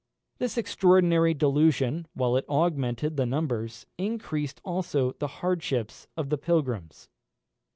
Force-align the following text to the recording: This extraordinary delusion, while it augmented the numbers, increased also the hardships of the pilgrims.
This 0.39 0.57
extraordinary 0.57 1.35
delusion, 1.35 2.07
while 2.15 2.35
it 2.35 2.49
augmented 2.49 3.17
the 3.17 3.25
numbers, 3.27 3.85
increased 3.99 4.59
also 4.65 5.11
the 5.19 5.27
hardships 5.27 6.07
of 6.17 6.31
the 6.31 6.39
pilgrims. 6.39 7.07